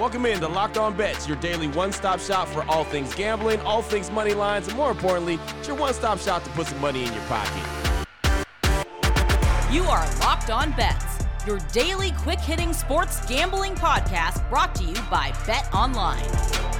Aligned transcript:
Welcome 0.00 0.24
in 0.24 0.40
to 0.40 0.48
Locked 0.48 0.78
On 0.78 0.96
Bets, 0.96 1.28
your 1.28 1.36
daily 1.36 1.68
one 1.68 1.92
stop 1.92 2.20
shop 2.20 2.48
for 2.48 2.64
all 2.70 2.84
things 2.84 3.14
gambling, 3.14 3.60
all 3.60 3.82
things 3.82 4.10
money 4.10 4.32
lines, 4.32 4.66
and 4.66 4.74
more 4.74 4.90
importantly, 4.90 5.38
it's 5.58 5.68
your 5.68 5.76
one 5.76 5.92
stop 5.92 6.18
shop 6.18 6.42
to 6.42 6.48
put 6.52 6.68
some 6.68 6.80
money 6.80 7.04
in 7.04 7.12
your 7.12 7.22
pocket. 7.24 8.06
You 9.70 9.82
are 9.82 10.08
Locked 10.20 10.48
On 10.48 10.70
Bets, 10.72 11.26
your 11.46 11.58
daily 11.74 12.12
quick 12.12 12.40
hitting 12.40 12.72
sports 12.72 13.26
gambling 13.26 13.74
podcast 13.74 14.48
brought 14.48 14.74
to 14.76 14.84
you 14.84 14.94
by 15.10 15.34
Bet 15.46 15.68
Online. 15.74 16.24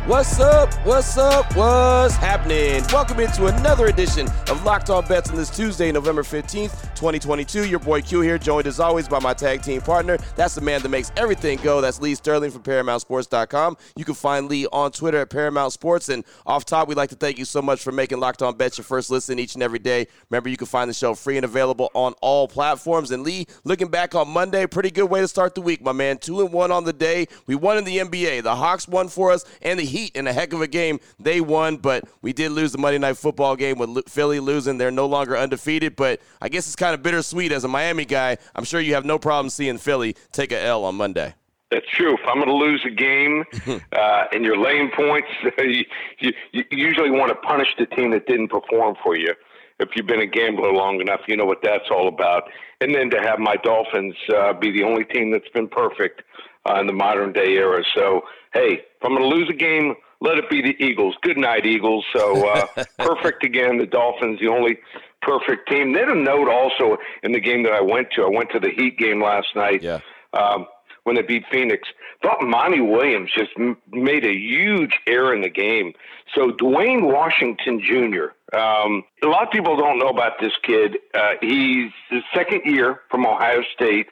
What's 0.07 0.41
up? 0.41 0.73
What's 0.87 1.19
up? 1.19 1.55
What's 1.55 2.17
happening? 2.17 2.83
Welcome 2.91 3.21
into 3.21 3.49
another 3.49 3.89
edition 3.89 4.29
of 4.49 4.65
Locked 4.65 4.89
On 4.89 5.05
Bets 5.07 5.29
on 5.29 5.37
this 5.37 5.55
Tuesday, 5.55 5.93
November 5.93 6.23
15th, 6.23 6.90
2022. 7.01 7.67
Your 7.67 7.79
boy 7.79 8.03
Q 8.03 8.21
here, 8.21 8.37
joined 8.37 8.67
as 8.67 8.79
always 8.79 9.09
by 9.09 9.19
my 9.21 9.33
tag 9.33 9.63
team 9.63 9.81
partner. 9.81 10.19
That's 10.37 10.55
the 10.55 10.61
man 10.61 10.83
that 10.83 10.91
makes 10.91 11.11
everything 11.17 11.59
go. 11.63 11.81
That's 11.81 11.99
Lee 11.99 12.15
Sterling 12.15 12.51
from 12.51 12.63
ParamountSports.com. 12.63 13.79
You 13.97 14.05
can 14.05 14.13
find 14.13 14.51
Lee 14.51 14.67
on 14.71 14.93
Twitter 14.93 15.17
at 15.17 15.31
Paramount 15.31 15.73
Sports. 15.73 16.11
And 16.11 16.25
off 16.45 16.67
top, 16.67 16.89
we'd 16.89 16.99
like 16.99 17.09
to 17.09 17.17
thank 17.17 17.39
you 17.39 17.47
so 17.47 17.63
much 17.63 17.83
for 17.83 17.91
making 17.91 18.21
Locked 18.21 18.43
On 18.43 18.55
Bet 18.55 18.77
your 18.77 18.85
first 18.85 19.11
listen 19.11 19.39
each 19.39 19.55
and 19.55 19.63
every 19.63 19.79
day. 19.79 20.09
Remember, 20.29 20.51
you 20.51 20.59
can 20.59 20.67
find 20.67 20.91
the 20.91 20.95
show 20.95 21.15
free 21.15 21.39
and 21.39 21.45
available 21.47 21.91
on 21.95 22.13
all 22.21 22.47
platforms. 22.47 23.13
And 23.13 23.23
Lee, 23.23 23.47
looking 23.65 23.89
back 23.89 24.15
on 24.15 24.29
Monday, 24.29 24.67
pretty 24.67 24.91
good 24.91 25.09
way 25.09 25.21
to 25.23 25.29
start 25.29 25.55
the 25.55 25.63
week, 25.63 25.81
my 25.81 25.93
man. 25.93 26.19
Two 26.19 26.43
and 26.43 26.53
one 26.53 26.71
on 26.71 26.85
the 26.85 26.93
day. 26.93 27.29
We 27.47 27.55
won 27.55 27.79
in 27.79 27.85
the 27.85 27.97
NBA. 27.97 28.43
The 28.43 28.57
Hawks 28.57 28.87
won 28.87 29.09
for 29.09 29.33
us, 29.33 29.47
and 29.63 29.81
the 29.81 29.85
Heat 29.85 30.15
in 30.15 30.27
a 30.27 30.35
heck 30.35 30.53
of 30.53 30.61
a 30.61 30.67
game. 30.67 31.01
They 31.19 31.41
won, 31.41 31.79
but 31.79 32.05
we 32.21 32.35
did 32.35 32.53
lose 32.53 32.73
the 32.73 32.79
Monday 32.79 32.99
Night 32.99 33.17
Football 33.17 33.57
game 33.57 33.79
with 33.79 34.07
Philly 34.07 34.39
losing. 34.39 34.77
They're 34.77 34.91
no 34.91 35.07
longer 35.07 35.35
undefeated, 35.35 35.97
but 35.97 36.21
I 36.43 36.51
guess 36.51 36.67
it's 36.67 36.77
kind 36.77 36.90
of 36.95 37.03
bittersweet 37.03 37.53
as 37.53 37.65
a 37.65 37.69
Miami 37.69 38.05
guy. 38.05 38.39
I'm 38.55 38.65
sure 38.65 38.81
you 38.81 38.95
have 38.95 39.05
no 39.05 39.19
problem 39.19 39.51
seeing 39.51 39.79
Philly 39.79 40.17
take 40.33 40.53
a 40.53 40.61
L 40.61 40.85
on 40.85 40.95
Monday. 40.97 41.35
That's 41.71 41.87
true. 41.95 42.15
If 42.15 42.21
I'm 42.27 42.37
going 42.37 42.49
to 42.49 42.55
lose 42.55 42.85
a 42.85 42.91
game 42.91 43.45
uh, 43.93 44.25
and 44.33 44.45
you're 44.45 44.59
laying 44.59 44.91
points, 44.91 45.29
you, 45.59 45.85
you, 46.19 46.33
you 46.53 46.65
usually 46.71 47.11
want 47.11 47.29
to 47.29 47.37
punish 47.37 47.69
the 47.79 47.87
team 47.87 48.11
that 48.11 48.27
didn't 48.27 48.49
perform 48.49 48.97
for 49.03 49.17
you. 49.17 49.33
If 49.79 49.91
you've 49.95 50.07
been 50.07 50.21
a 50.21 50.27
gambler 50.27 50.73
long 50.73 51.01
enough, 51.01 51.21
you 51.27 51.37
know 51.37 51.47
what 51.47 51.63
that's 51.63 51.91
all 51.91 52.09
about. 52.09 52.45
And 52.81 52.95
then 52.95 53.09
to 53.11 53.21
have 53.21 53.39
my 53.39 53.57
Dolphins 53.57 54.15
uh, 54.35 54.53
be 54.53 54.71
the 54.73 54.83
only 54.83 55.05
team 55.05 55.31
that's 55.31 55.49
been 55.55 55.69
perfect 55.69 56.23
uh, 56.69 56.81
in 56.81 56.87
the 56.87 56.93
modern 56.93 57.33
day 57.33 57.55
era. 57.55 57.83
So, 57.95 58.23
hey, 58.53 58.73
if 58.73 59.03
I'm 59.03 59.17
going 59.17 59.31
to 59.31 59.37
lose 59.37 59.49
a 59.49 59.55
game, 59.55 59.95
let 60.21 60.37
it 60.37 60.51
be 60.51 60.61
the 60.61 60.77
Eagles. 60.85 61.17
Good 61.23 61.39
night, 61.39 61.65
Eagles. 61.65 62.05
So 62.15 62.49
uh, 62.49 62.67
perfect 62.99 63.45
again. 63.45 63.79
The 63.79 63.87
Dolphins, 63.87 64.39
the 64.41 64.49
only 64.49 64.79
perfect 65.23 65.69
team. 65.69 65.93
They 65.93 66.01
Then 66.01 66.11
a 66.11 66.15
note 66.15 66.49
also 66.49 66.99
in 67.23 67.33
the 67.33 67.41
game 67.41 67.63
that 67.65 67.73
I 67.73 67.81
went 67.81 68.11
to. 68.13 68.23
I 68.25 68.29
went 68.29 68.51
to 68.51 68.61
the 68.61 68.71
Heat 68.71 68.99
game 68.99 69.23
last 69.23 69.49
night. 69.55 69.83
Yeah. 69.83 70.01
Um, 70.33 70.67
when 71.05 71.17
they 71.17 71.23
beat 71.23 71.45
Phoenix, 71.51 71.89
thought 72.23 72.43
Monty 72.43 72.81
Williams 72.81 73.31
just 73.35 73.51
m- 73.59 73.79
made 73.91 74.25
a 74.25 74.33
huge 74.33 74.93
error 75.07 75.35
in 75.35 75.41
the 75.41 75.49
game. 75.49 75.95
So 76.35 76.51
Duane 76.53 77.07
Washington 77.07 77.81
Jr. 77.81 78.57
Um, 78.57 79.05
a 79.23 79.27
lot 79.27 79.45
of 79.45 79.51
people 79.51 79.77
don't 79.77 79.99
know 79.99 80.09
about 80.09 80.39
this 80.41 80.53
kid. 80.63 80.99
Uh, 81.15 81.33
he's 81.41 81.91
his 82.11 82.23
second 82.35 82.63
year 82.65 83.01
from 83.11 83.27
Ohio 83.27 83.63
State, 83.75 84.09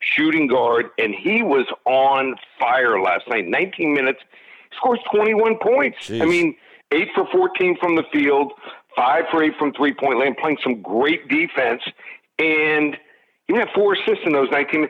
shooting 0.00 0.46
guard, 0.48 0.90
and 0.98 1.14
he 1.14 1.42
was 1.42 1.66
on 1.86 2.34
fire 2.58 3.00
last 3.00 3.28
night. 3.28 3.46
19 3.46 3.94
minutes, 3.94 4.20
scores 4.76 4.98
21 5.14 5.58
points. 5.58 5.98
Jeez. 6.08 6.22
I 6.22 6.26
mean, 6.26 6.56
eight 6.92 7.08
for 7.14 7.26
14 7.30 7.76
from 7.78 7.94
the 7.96 8.04
field, 8.12 8.52
five 8.96 9.24
for 9.30 9.42
eight 9.42 9.54
from 9.58 9.72
three 9.72 9.94
point 9.94 10.18
land, 10.18 10.36
playing 10.40 10.58
some 10.62 10.82
great 10.82 11.28
defense, 11.28 11.82
and 12.38 12.96
even 13.48 13.60
had 13.60 13.68
four 13.74 13.94
assists 13.94 14.24
in 14.24 14.32
those 14.32 14.48
19. 14.50 14.88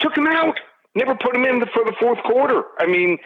Took 0.00 0.16
him 0.16 0.26
out. 0.26 0.58
Never 0.94 1.14
put 1.14 1.34
him 1.34 1.44
in 1.44 1.60
for 1.72 1.84
the 1.84 1.94
fourth 2.00 2.22
quarter. 2.24 2.62
I 2.78 2.86
mean, 2.86 3.18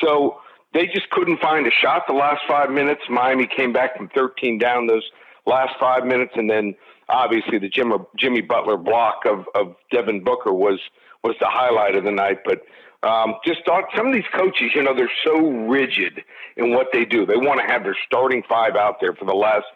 so 0.00 0.40
they 0.72 0.86
just 0.86 1.10
couldn't 1.10 1.40
find 1.40 1.66
a 1.66 1.70
shot 1.70 2.02
the 2.06 2.14
last 2.14 2.42
five 2.46 2.70
minutes. 2.70 3.02
Miami 3.08 3.46
came 3.46 3.72
back 3.72 3.96
from 3.96 4.08
13 4.14 4.58
down 4.58 4.86
those 4.86 5.08
last 5.46 5.74
five 5.80 6.04
minutes, 6.04 6.32
and 6.36 6.48
then 6.48 6.74
obviously 7.08 7.58
the 7.58 7.68
Jimmy, 7.68 7.96
Jimmy 8.16 8.42
Butler 8.42 8.76
block 8.76 9.22
of, 9.24 9.46
of 9.54 9.74
Devin 9.90 10.22
Booker 10.22 10.52
was 10.52 10.78
was 11.24 11.34
the 11.40 11.48
highlight 11.48 11.96
of 11.96 12.04
the 12.04 12.12
night. 12.12 12.38
But 12.44 12.62
um, 13.02 13.36
just 13.44 13.64
thought 13.64 13.84
some 13.96 14.08
of 14.08 14.12
these 14.12 14.24
coaches, 14.34 14.72
you 14.74 14.82
know, 14.82 14.94
they're 14.94 15.10
so 15.24 15.38
rigid 15.68 16.24
in 16.56 16.72
what 16.72 16.88
they 16.92 17.04
do. 17.04 17.24
They 17.24 17.36
want 17.36 17.60
to 17.60 17.66
have 17.66 17.84
their 17.84 17.96
starting 18.06 18.42
five 18.48 18.74
out 18.74 18.96
there 19.00 19.12
for 19.14 19.24
the 19.24 19.34
last, 19.34 19.66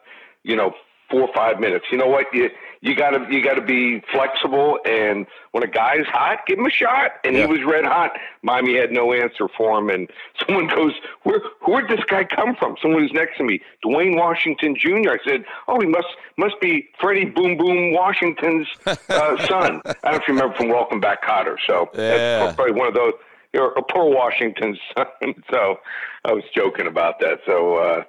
you 0.42 0.56
know, 0.56 0.72
four 1.12 1.20
or 1.28 1.34
five 1.34 1.60
minutes. 1.60 1.84
You 1.92 1.98
know 1.98 2.08
what? 2.08 2.26
You 2.32 2.50
you 2.80 2.96
gotta 2.96 3.24
you 3.30 3.40
gotta 3.44 3.60
be 3.60 4.02
flexible 4.10 4.78
and 4.84 5.24
when 5.52 5.62
a 5.62 5.68
guy's 5.68 6.06
hot, 6.06 6.38
give 6.48 6.58
him 6.58 6.66
a 6.66 6.70
shot. 6.70 7.12
And 7.22 7.36
Yeah. 7.36 7.46
he 7.46 7.52
was 7.52 7.60
red 7.64 7.84
hot. 7.84 8.10
Miami 8.42 8.76
had 8.76 8.90
no 8.90 9.12
answer 9.12 9.46
for 9.56 9.78
him 9.78 9.88
and 9.90 10.10
someone 10.46 10.66
goes, 10.66 10.92
Where 11.22 11.40
where'd 11.66 11.88
this 11.88 12.04
guy 12.08 12.24
come 12.24 12.56
from? 12.56 12.76
Someone 12.82 13.02
who's 13.02 13.12
next 13.12 13.36
to 13.36 13.44
me, 13.44 13.60
Duane 13.82 14.16
Washington 14.16 14.74
Jr. 14.74 15.10
I 15.10 15.18
said, 15.24 15.44
Oh, 15.68 15.78
he 15.80 15.86
must 15.86 16.08
must 16.36 16.58
be 16.60 16.88
Freddie 16.98 17.26
Boom 17.26 17.56
Boom 17.56 17.92
Washington's 17.92 18.66
uh, 18.86 18.96
son. 19.46 19.82
I 19.86 20.10
don't 20.10 20.12
know 20.12 20.16
if 20.16 20.22
you 20.26 20.34
remember 20.34 20.56
from 20.56 20.68
Welcome 20.70 20.98
Back 21.00 21.22
Kotter. 21.22 21.56
So 21.68 21.88
Yeah. 21.94 22.38
that's 22.40 22.56
probably 22.56 22.72
one 22.74 22.88
of 22.88 22.94
those 22.94 23.12
you're 23.52 23.72
a 23.72 23.82
poor 23.82 24.06
Washington 24.12 24.78
son. 24.96 25.34
so 25.52 25.78
I 26.24 26.32
was 26.32 26.42
joking 26.56 26.86
about 26.86 27.20
that. 27.20 27.40
So 27.46 27.76
uh 27.76 28.02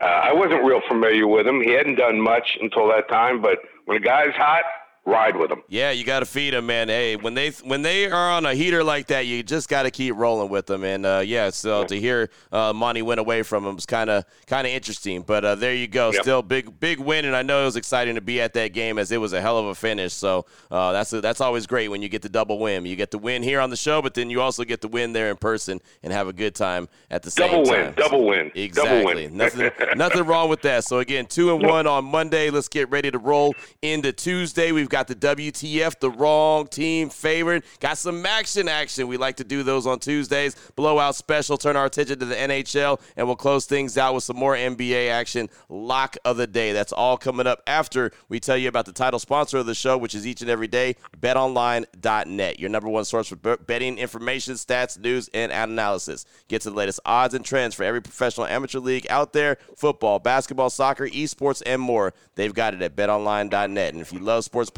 uh, 0.00 0.04
I 0.04 0.32
wasn't 0.32 0.64
real 0.64 0.80
familiar 0.88 1.26
with 1.26 1.46
him. 1.46 1.60
He 1.60 1.70
hadn't 1.70 1.96
done 1.96 2.20
much 2.20 2.58
until 2.60 2.88
that 2.88 3.08
time, 3.08 3.40
but 3.42 3.58
when 3.84 3.96
a 3.96 4.00
guy's 4.00 4.34
hot, 4.34 4.64
ride 5.06 5.36
with 5.36 5.48
them. 5.48 5.62
Yeah, 5.68 5.90
you 5.90 6.04
got 6.04 6.20
to 6.20 6.26
feed 6.26 6.52
them, 6.54 6.66
man. 6.66 6.88
Hey, 6.88 7.16
when 7.16 7.34
they 7.34 7.50
when 7.64 7.82
they 7.82 8.10
are 8.10 8.30
on 8.30 8.46
a 8.46 8.54
heater 8.54 8.84
like 8.84 9.06
that, 9.08 9.26
you 9.26 9.42
just 9.42 9.68
got 9.68 9.82
to 9.84 9.90
keep 9.90 10.14
rolling 10.14 10.50
with 10.50 10.66
them. 10.66 10.84
And 10.84 11.04
uh, 11.06 11.22
yeah, 11.24 11.50
so 11.50 11.84
to 11.84 11.98
hear 11.98 12.30
uh, 12.52 12.72
Monty 12.72 13.02
went 13.02 13.18
away 13.20 13.42
from 13.42 13.64
him 13.66 13.74
was 13.74 13.86
kind 13.86 14.10
of 14.10 14.24
kind 14.46 14.66
of 14.66 14.72
interesting. 14.72 15.22
But 15.22 15.44
uh, 15.44 15.54
there 15.56 15.74
you 15.74 15.88
go, 15.88 16.12
Yep. 16.12 16.22
still 16.22 16.42
big 16.42 16.78
big 16.78 16.98
win, 17.00 17.24
and 17.24 17.34
I 17.34 17.42
know 17.42 17.62
it 17.62 17.64
was 17.64 17.76
exciting 17.76 18.14
to 18.16 18.20
be 18.20 18.40
at 18.40 18.52
that 18.54 18.72
game 18.72 18.98
as 18.98 19.10
it 19.10 19.18
was 19.18 19.32
a 19.32 19.40
hell 19.40 19.58
of 19.58 19.66
a 19.66 19.74
finish. 19.74 20.12
So 20.12 20.46
uh, 20.70 20.92
that's 20.92 21.10
that's 21.10 21.40
always 21.40 21.66
great 21.66 21.88
when 21.88 22.02
you 22.02 22.08
get 22.08 22.22
the 22.22 22.28
double 22.28 22.58
win. 22.58 22.84
You 22.84 22.96
get 22.96 23.10
the 23.10 23.18
win 23.18 23.42
here 23.42 23.60
on 23.60 23.70
the 23.70 23.76
show, 23.76 24.02
but 24.02 24.14
then 24.14 24.30
you 24.30 24.40
also 24.40 24.64
get 24.64 24.80
the 24.80 24.88
win 24.88 25.12
there 25.12 25.30
in 25.30 25.36
person 25.36 25.80
and 26.02 26.12
have 26.12 26.28
a 26.28 26.32
good 26.32 26.54
time 26.54 26.88
at 27.10 27.22
the 27.22 27.30
same 27.30 27.50
Double 27.50 27.64
time. 27.64 27.84
win, 27.86 27.94
double 27.96 28.26
win, 28.26 28.52
Exactly. 28.54 28.98
double 29.02 29.14
win. 29.22 29.36
nothing, 29.36 29.70
nothing 29.96 30.24
wrong 30.24 30.48
with 30.48 30.62
that. 30.62 30.84
So 30.84 30.98
again, 30.98 31.26
two 31.26 31.54
and 31.54 31.64
one 31.66 31.86
on 31.86 32.04
Monday. 32.04 32.50
Let's 32.50 32.68
get 32.68 32.90
ready 32.90 33.10
to 33.10 33.18
roll 33.18 33.54
into 33.82 34.12
Tuesday. 34.12 34.72
We've 34.72 34.88
got 34.90 35.08
the 35.08 35.14
WTF, 35.14 35.98
the 36.00 36.10
wrong 36.10 36.66
team 36.66 37.08
favored. 37.08 37.64
Got 37.80 37.96
some 37.96 38.26
action, 38.26 38.68
action. 38.68 39.08
We 39.08 39.16
like 39.16 39.36
to 39.36 39.44
do 39.44 39.62
those 39.62 39.86
on 39.86 39.98
Tuesdays. 39.98 40.54
Blowout 40.76 41.14
special. 41.14 41.56
Turn 41.56 41.76
our 41.76 41.86
attention 41.86 42.18
to 42.18 42.26
the 42.26 42.34
NHL, 42.34 43.00
and 43.16 43.26
we'll 43.26 43.36
close 43.36 43.64
things 43.64 43.96
out 43.96 44.14
with 44.14 44.24
some 44.24 44.36
more 44.36 44.54
NBA 44.54 45.10
action. 45.10 45.48
Lock 45.68 46.16
of 46.24 46.36
the 46.36 46.46
day. 46.46 46.72
That's 46.72 46.92
all 46.92 47.16
coming 47.16 47.46
up 47.46 47.62
after 47.66 48.12
we 48.28 48.40
tell 48.40 48.56
you 48.56 48.68
about 48.68 48.86
the 48.86 48.92
title 48.92 49.18
sponsor 49.18 49.58
of 49.58 49.66
the 49.66 49.74
show, 49.74 49.96
which 49.96 50.14
is 50.14 50.26
each 50.26 50.42
and 50.42 50.50
every 50.50 50.68
day. 50.68 50.96
BetOnline.net, 51.18 52.60
your 52.60 52.70
number 52.70 52.88
one 52.88 53.04
source 53.04 53.28
for 53.28 53.36
betting 53.36 53.98
information, 53.98 54.54
stats, 54.54 54.98
news, 54.98 55.30
and 55.32 55.52
analysis. 55.52 56.26
Get 56.48 56.62
to 56.62 56.70
the 56.70 56.76
latest 56.76 57.00
odds 57.04 57.34
and 57.34 57.44
trends 57.44 57.74
for 57.74 57.84
every 57.84 58.02
professional 58.02 58.46
amateur 58.46 58.80
league 58.80 59.06
out 59.08 59.32
there 59.32 59.58
football, 59.76 60.18
basketball, 60.18 60.70
soccer, 60.70 61.08
esports, 61.08 61.62
and 61.64 61.80
more. 61.80 62.12
They've 62.34 62.54
got 62.54 62.74
it 62.74 62.82
at 62.82 62.96
betonline.net. 62.96 63.92
And 63.92 64.00
if 64.00 64.12
you 64.12 64.18
love 64.18 64.44
sports 64.44 64.70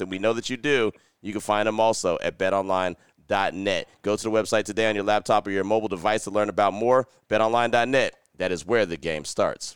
and 0.00 0.10
we 0.10 0.18
know 0.18 0.32
that 0.32 0.50
you 0.50 0.56
do, 0.56 0.92
you 1.22 1.32
can 1.32 1.40
find 1.40 1.66
them 1.66 1.80
also 1.80 2.18
at 2.22 2.38
betonline.net. 2.38 3.88
Go 4.02 4.16
to 4.16 4.22
the 4.22 4.30
website 4.30 4.64
today 4.64 4.88
on 4.88 4.94
your 4.94 5.04
laptop 5.04 5.46
or 5.46 5.50
your 5.50 5.64
mobile 5.64 5.88
device 5.88 6.24
to 6.24 6.30
learn 6.30 6.48
about 6.48 6.72
more. 6.72 7.08
BetOnline.net. 7.28 8.14
That 8.38 8.52
is 8.52 8.66
where 8.66 8.86
the 8.86 8.96
game 8.96 9.24
starts. 9.24 9.75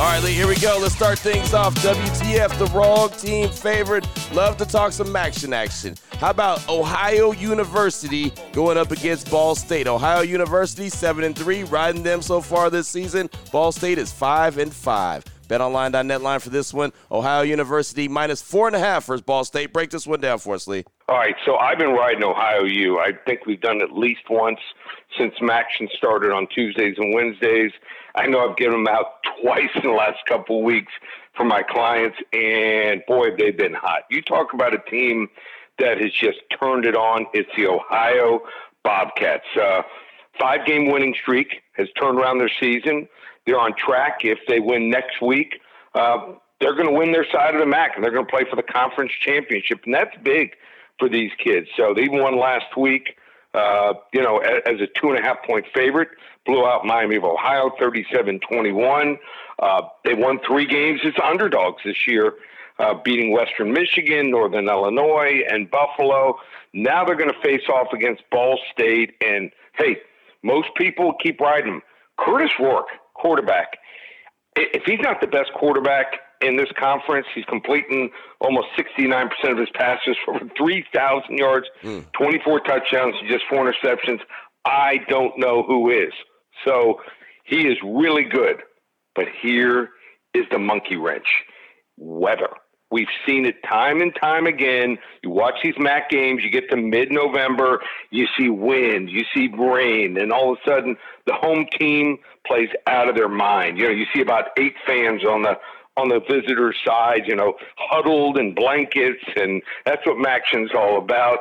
All 0.00 0.04
right, 0.04 0.22
Lee, 0.22 0.32
here 0.32 0.46
we 0.46 0.54
go. 0.54 0.78
Let's 0.80 0.94
start 0.94 1.18
things 1.18 1.52
off. 1.52 1.74
WTF, 1.74 2.56
the 2.56 2.66
wrong 2.66 3.10
team 3.10 3.50
favorite. 3.50 4.06
Love 4.32 4.56
to 4.58 4.64
talk 4.64 4.92
some 4.92 5.16
action 5.16 5.52
action. 5.52 5.96
How 6.20 6.30
about 6.30 6.68
Ohio 6.68 7.32
University 7.32 8.32
going 8.52 8.78
up 8.78 8.92
against 8.92 9.28
Ball 9.28 9.56
State? 9.56 9.88
Ohio 9.88 10.20
University, 10.20 10.88
7 10.88 11.24
and 11.24 11.36
3, 11.36 11.64
riding 11.64 12.04
them 12.04 12.22
so 12.22 12.40
far 12.40 12.70
this 12.70 12.86
season. 12.86 13.28
Ball 13.50 13.72
State 13.72 13.98
is 13.98 14.12
5 14.12 14.58
and 14.58 14.72
5. 14.72 15.24
BetOnline.net 15.48 16.22
line 16.22 16.38
for 16.38 16.50
this 16.50 16.72
one. 16.72 16.92
Ohio 17.10 17.42
University 17.42 18.06
minus 18.06 18.40
four 18.40 18.68
and 18.68 18.76
a 18.76 18.78
half 18.78 19.06
versus 19.06 19.22
Ball 19.22 19.42
State. 19.42 19.72
Break 19.72 19.90
this 19.90 20.06
one 20.06 20.20
down 20.20 20.38
for 20.38 20.54
us, 20.54 20.68
Lee. 20.68 20.84
All 21.08 21.16
right, 21.16 21.34
so 21.44 21.56
I've 21.56 21.78
been 21.78 21.92
riding 21.92 22.22
Ohio 22.22 22.64
U. 22.64 23.00
I 23.00 23.12
think 23.26 23.46
we've 23.46 23.60
done 23.60 23.78
it 23.78 23.84
at 23.84 23.92
least 23.92 24.20
once 24.30 24.60
since 25.18 25.34
MACtion 25.40 25.90
started 25.96 26.30
on 26.30 26.46
Tuesdays 26.54 26.96
and 26.98 27.14
Wednesdays. 27.14 27.72
I 28.14 28.26
know 28.26 28.48
I've 28.48 28.56
given 28.56 28.84
them 28.84 28.88
out 28.88 29.22
twice 29.42 29.70
in 29.74 29.82
the 29.82 29.96
last 29.96 30.18
couple 30.26 30.58
of 30.58 30.64
weeks 30.64 30.92
for 31.34 31.44
my 31.44 31.62
clients, 31.62 32.18
and 32.32 33.02
boy, 33.06 33.36
they've 33.36 33.56
been 33.56 33.74
hot. 33.74 34.02
You 34.10 34.22
talk 34.22 34.52
about 34.52 34.74
a 34.74 34.90
team 34.90 35.28
that 35.78 36.00
has 36.00 36.12
just 36.12 36.38
turned 36.58 36.84
it 36.84 36.96
on. 36.96 37.26
It's 37.32 37.50
the 37.56 37.66
Ohio 37.68 38.40
Bobcats. 38.82 39.46
Uh, 39.56 39.82
five 40.38 40.66
game 40.66 40.90
winning 40.90 41.14
streak 41.20 41.62
has 41.72 41.88
turned 41.98 42.18
around 42.18 42.38
their 42.38 42.50
season. 42.60 43.08
They're 43.46 43.58
on 43.58 43.74
track. 43.76 44.24
If 44.24 44.40
they 44.48 44.60
win 44.60 44.90
next 44.90 45.22
week, 45.22 45.60
uh, 45.94 46.32
they're 46.60 46.74
going 46.74 46.88
to 46.88 46.92
win 46.92 47.12
their 47.12 47.26
side 47.30 47.54
of 47.54 47.60
the 47.60 47.66
MAC 47.66 47.92
and 47.94 48.04
they're 48.04 48.10
going 48.10 48.26
to 48.26 48.30
play 48.30 48.44
for 48.48 48.56
the 48.56 48.62
conference 48.62 49.12
championship. 49.20 49.80
And 49.84 49.94
that's 49.94 50.16
big 50.22 50.54
for 50.98 51.08
these 51.08 51.30
kids. 51.42 51.68
So 51.76 51.94
they 51.94 52.08
won 52.08 52.38
last 52.38 52.76
week, 52.76 53.16
uh, 53.58 53.94
you 54.12 54.22
know, 54.22 54.38
as, 54.38 54.80
a 54.80 54.86
two 55.00 55.10
and 55.10 55.18
a 55.18 55.22
half 55.22 55.42
point 55.44 55.66
favorite, 55.74 56.08
blew 56.46 56.64
out 56.64 56.84
Miami 56.84 57.16
of 57.16 57.24
Ohio 57.24 57.70
37 57.78 58.40
21. 58.40 59.18
Uh, 59.58 59.82
they 60.04 60.14
won 60.14 60.38
three 60.46 60.66
games 60.66 61.00
as 61.04 61.12
underdogs 61.22 61.82
this 61.84 62.06
year, 62.06 62.34
uh, 62.78 62.94
beating 63.04 63.32
Western 63.32 63.72
Michigan, 63.72 64.30
Northern 64.30 64.68
Illinois, 64.68 65.42
and 65.50 65.70
Buffalo. 65.70 66.38
Now 66.72 67.04
they're 67.04 67.16
going 67.16 67.32
to 67.32 67.40
face 67.42 67.68
off 67.68 67.92
against 67.92 68.22
Ball 68.30 68.58
State. 68.72 69.14
And 69.20 69.50
hey, 69.76 69.96
most 70.42 70.68
people 70.76 71.14
keep 71.20 71.40
riding 71.40 71.72
them. 71.72 71.82
Kurtis 72.18 72.56
Rourke, 72.58 72.88
quarterback. 73.14 73.78
If 74.56 74.84
he's 74.84 75.00
not 75.00 75.20
the 75.20 75.26
best 75.26 75.52
quarterback 75.54 76.18
in 76.40 76.56
this 76.56 76.68
conference, 76.78 77.26
he's 77.34 77.44
completing 77.46 78.10
almost 78.40 78.68
69% 78.78 79.28
of 79.44 79.58
his 79.58 79.68
passes 79.74 80.16
for 80.24 80.38
3,000 80.56 81.36
yards, 81.36 81.66
mm. 81.82 82.04
24 82.12 82.60
touchdowns, 82.60 83.14
just 83.28 83.44
four 83.50 83.70
interceptions. 83.70 84.20
I 84.64 84.98
don't 85.08 85.38
know 85.38 85.62
who 85.62 85.90
is. 85.90 86.12
So 86.64 87.00
he 87.44 87.66
is 87.66 87.76
really 87.84 88.24
good. 88.24 88.56
But 89.14 89.26
here 89.42 89.90
is 90.34 90.44
the 90.50 90.58
monkey 90.58 90.96
wrench 90.96 91.26
weather. 91.96 92.50
We've 92.90 93.08
seen 93.26 93.44
it 93.44 93.56
time 93.68 94.00
and 94.00 94.14
time 94.18 94.46
again. 94.46 94.96
You 95.22 95.30
watch 95.30 95.56
these 95.62 95.74
MAC 95.78 96.08
games, 96.08 96.42
you 96.42 96.50
get 96.50 96.70
to 96.70 96.76
mid 96.76 97.10
November, 97.10 97.80
you 98.10 98.26
see 98.38 98.48
wind, 98.48 99.10
you 99.10 99.24
see 99.34 99.48
rain, 99.48 100.16
and 100.18 100.32
all 100.32 100.52
of 100.52 100.58
a 100.64 100.70
sudden 100.70 100.96
the 101.26 101.34
home 101.34 101.66
team 101.78 102.18
plays 102.46 102.70
out 102.86 103.08
of 103.08 103.14
their 103.14 103.28
mind. 103.28 103.76
You 103.76 103.84
know, 103.84 103.90
you 103.90 104.06
see 104.14 104.22
about 104.22 104.46
eight 104.58 104.74
fans 104.86 105.22
on 105.24 105.42
the 105.42 105.58
on 105.98 106.08
the 106.08 106.20
visitor 106.20 106.74
side, 106.86 107.22
you 107.26 107.34
know, 107.34 107.54
huddled 107.76 108.38
in 108.38 108.54
blankets, 108.54 109.24
and 109.36 109.62
that's 109.84 110.06
what 110.06 110.18
MACtion's 110.18 110.70
all 110.74 110.98
about. 110.98 111.40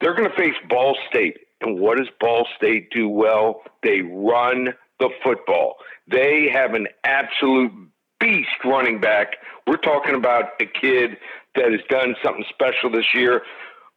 They're 0.00 0.14
going 0.14 0.28
to 0.28 0.36
face 0.36 0.54
Ball 0.68 0.96
State. 1.08 1.38
And 1.60 1.80
what 1.80 1.98
does 1.98 2.08
Ball 2.20 2.46
State 2.56 2.90
do 2.90 3.08
well? 3.08 3.62
They 3.82 4.02
run 4.02 4.74
the 5.00 5.08
football. 5.22 5.76
They 6.10 6.48
have 6.52 6.74
an 6.74 6.88
absolute 7.04 7.72
beast 8.20 8.48
running 8.64 9.00
back. 9.00 9.36
We're 9.66 9.76
talking 9.76 10.14
about 10.14 10.50
a 10.60 10.66
kid 10.66 11.16
that 11.54 11.72
has 11.72 11.80
done 11.88 12.14
something 12.22 12.44
special 12.50 12.90
this 12.90 13.06
year. 13.14 13.42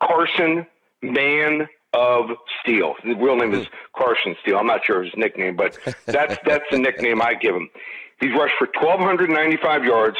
Carson, 0.01 0.65
man 1.01 1.67
of 1.93 2.29
Steel. 2.61 2.95
The 3.03 3.15
real 3.15 3.35
name 3.35 3.53
is 3.53 3.67
Carson 3.95 4.35
Steele. 4.41 4.57
I'm 4.57 4.67
not 4.67 4.85
sure 4.85 4.99
of 4.99 5.05
his 5.05 5.13
nickname, 5.17 5.55
but 5.55 5.77
that's 6.05 6.37
that's 6.45 6.65
the 6.71 6.77
nickname 6.77 7.21
I 7.21 7.33
give 7.33 7.55
him. 7.55 7.69
He's 8.19 8.31
rushed 8.33 8.55
for 8.57 8.67
1,295 8.81 9.83
yards, 9.83 10.17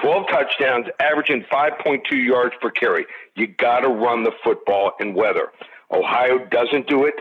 12 0.00 0.26
touchdowns, 0.28 0.86
averaging 1.00 1.44
5.2 1.52 2.12
yards 2.12 2.54
per 2.60 2.70
carry. 2.70 3.06
You 3.34 3.46
got 3.46 3.80
to 3.80 3.88
run 3.88 4.24
the 4.24 4.32
football 4.44 4.92
in 5.00 5.14
weather. 5.14 5.48
Ohio 5.90 6.46
doesn't 6.50 6.86
do 6.86 7.04
it. 7.04 7.14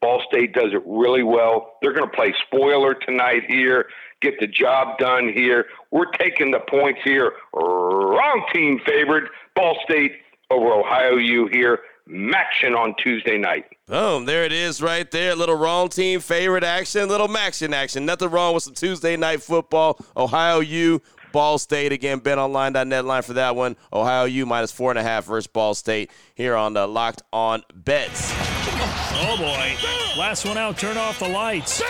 Ball 0.00 0.20
State 0.28 0.52
does 0.52 0.72
it 0.72 0.82
really 0.84 1.22
well. 1.22 1.74
They're 1.80 1.92
going 1.92 2.10
to 2.10 2.16
play 2.16 2.34
spoiler 2.46 2.94
tonight 2.94 3.44
here, 3.46 3.86
get 4.20 4.34
the 4.40 4.48
job 4.48 4.98
done 4.98 5.32
here. 5.32 5.66
We're 5.92 6.10
taking 6.10 6.50
the 6.50 6.58
points 6.58 7.00
here. 7.04 7.32
Wrong 7.54 8.44
team 8.52 8.80
favored. 8.84 9.28
Ball 9.54 9.76
State 9.84 10.12
over 10.50 10.72
Ohio 10.72 11.16
U 11.16 11.48
here. 11.52 11.78
MACtion 12.08 12.76
on 12.76 12.94
Tuesday 12.96 13.38
night. 13.38 13.64
Boom, 13.86 14.24
there 14.24 14.44
it 14.44 14.52
is 14.52 14.82
right 14.82 15.10
there. 15.10 15.34
Little 15.34 15.54
wrong 15.54 15.88
team 15.88 16.20
favorite 16.20 16.64
action, 16.64 17.08
little 17.08 17.28
MACtion 17.28 17.72
action. 17.72 18.06
Nothing 18.06 18.30
wrong 18.30 18.54
with 18.54 18.62
some 18.62 18.74
Tuesday 18.74 19.16
night 19.16 19.42
football. 19.42 19.98
Ohio 20.16 20.60
U, 20.60 21.00
Ball 21.32 21.58
State. 21.58 21.92
Again, 21.92 22.20
betonline.net 22.20 23.04
line 23.04 23.22
for 23.22 23.34
that 23.34 23.56
one. 23.56 23.76
Ohio 23.92 24.24
U 24.24 24.46
minus 24.46 24.72
four 24.72 24.90
and 24.90 24.98
a 24.98 25.02
half 25.02 25.24
versus 25.24 25.46
Ball 25.46 25.74
State 25.74 26.10
here 26.34 26.54
on 26.54 26.74
the 26.74 26.86
Locked 26.86 27.22
On 27.32 27.62
Bets. 27.74 28.51
Oh 29.14 29.36
boy. 29.36 29.76
Last 30.18 30.44
one 30.44 30.58
out, 30.58 30.76
turn 30.76 30.98
off 30.98 31.18
the 31.18 31.28
lights. 31.28 31.82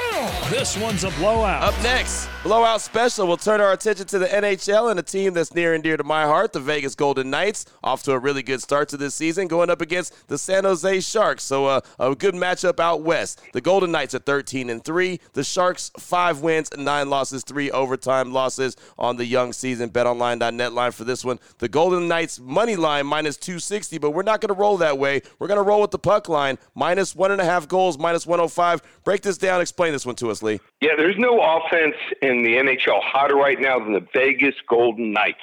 This 0.49 0.77
one's 0.77 1.03
a 1.03 1.11
blowout. 1.13 1.63
Up 1.63 1.83
next, 1.83 2.29
blowout 2.45 2.81
special. 2.81 3.27
We'll 3.27 3.37
turn 3.37 3.61
our 3.61 3.73
attention 3.73 4.07
to 4.07 4.19
the 4.21 4.27
NHL 4.27 4.91
and 4.93 5.01
a 5.01 5.03
team 5.03 5.35
that's 5.35 5.53
near 5.55 5.75
and 5.75 5.83
dear 5.83 5.97
to 5.97 6.05
my 6.05 6.25
heart, 6.25 6.53
the 6.53 6.61
Vegas 6.61 6.95
Golden 6.95 7.31
Knights. 7.31 7.65
Off 7.83 8.05
to 8.05 8.13
a 8.13 8.19
really 8.19 8.45
good 8.45 8.63
start 8.63 8.89
to 8.91 8.97
this 8.97 9.17
season, 9.17 9.49
going 9.49 9.71
up 9.71 9.81
against 9.81 10.29
the 10.29 10.39
San 10.39 10.63
Jose 10.63 11.01
Sharks. 11.01 11.43
So 11.43 11.67
uh, 11.67 11.81
a 11.99 12.15
good 12.15 12.35
matchup 12.35 12.79
out 12.79 13.03
west. 13.03 13.41
The 13.53 13.61
Golden 13.61 13.91
Knights 13.91 14.15
are 14.15 14.21
13 14.21 14.71
and 14.71 14.85
3. 14.85 15.19
The 15.33 15.43
Sharks, 15.43 15.91
five 15.99 16.43
wins, 16.43 16.71
nine 16.77 17.11
losses, 17.11 17.43
three 17.43 17.73
overtime 17.73 18.33
losses 18.33 18.77
on 18.99 19.17
the 19.17 19.27
young 19.27 19.53
season. 19.53 19.91
BetOnline.net 19.91 20.73
line 20.73 20.93
for 20.93 21.03
this 21.03 21.25
one. 21.25 21.41
The 21.59 21.69
Golden 21.69 22.07
Knights 22.07 22.39
money 22.39 22.77
line 22.77 23.07
minus 23.07 23.37
260, 23.37 23.99
but 23.99 24.13
we're 24.13 24.23
not 24.23 24.41
going 24.41 24.55
to 24.55 24.61
roll 24.61 24.77
that 24.77 24.97
way. 24.97 25.23
We're 25.41 25.49
going 25.49 25.59
to 25.59 25.65
roll 25.65 25.81
with 25.81 25.91
the 25.91 25.99
puck 25.99 26.29
line 26.29 26.59
minus 26.77 27.12
one 27.15 27.31
and 27.31 27.41
a 27.41 27.45
half 27.45 27.69
goals, 27.69 27.99
minus 27.99 28.27
105. 28.27 28.83
Break 29.05 29.23
this 29.23 29.39
down. 29.39 29.61
Explain 29.61 29.93
this 29.93 30.07
one 30.07 30.17
to 30.17 30.31
us, 30.31 30.43
Lee. 30.43 30.61
Yeah, 30.81 30.93
there's 30.97 31.19
no 31.19 31.41
offense 31.41 31.97
in 32.21 32.43
the 32.43 32.57
NHL 32.57 33.03
hotter 33.03 33.37
right 33.37 33.61
now 33.61 33.79
than 33.79 33.93
the 33.93 34.07
Vegas 34.13 34.55
Golden 34.69 35.13
Knights. 35.13 35.43